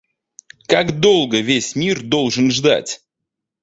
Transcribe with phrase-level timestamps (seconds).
[0.67, 3.03] Как долго весь мир должен ждать?